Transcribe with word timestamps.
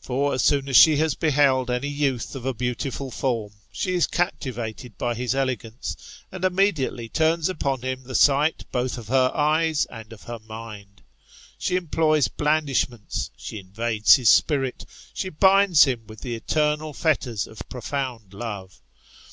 For 0.00 0.34
as 0.34 0.42
soon 0.42 0.68
as 0.68 0.76
she 0.76 0.96
has 0.96 1.14
beheld 1.14 1.70
any 1.70 1.86
youth 1.86 2.34
of 2.34 2.44
a 2.44 2.52
beautiful 2.52 3.08
form, 3.12 3.52
she 3.70 3.94
is 3.94 4.08
captivated 4.08 4.98
by 4.98 5.14
his 5.14 5.32
elegance, 5.32 5.96
and 6.32 6.44
immediately 6.44 7.08
turns 7.08 7.48
upon 7.48 7.82
him 7.82 8.02
the 8.02 8.16
sight 8.16 8.64
both 8.72 8.98
of 8.98 9.06
her 9.06 9.30
eyes 9.32 9.84
and 9.84 10.12
of 10.12 10.24
her 10.24 10.40
mind. 10.40 11.02
She 11.56 11.76
employs 11.76 12.26
blandish 12.26 12.88
ments, 12.88 13.30
she 13.36 13.60
invades 13.60 14.16
his 14.16 14.28
spirit, 14.28 14.84
she 15.14 15.28
binds 15.28 15.84
him 15.84 16.04
with 16.08 16.22
the 16.22 16.34
eternal 16.34 16.92
fetters 16.92 17.46
of 17.46 17.62
profound 17.68 18.34
love. 18.34 18.82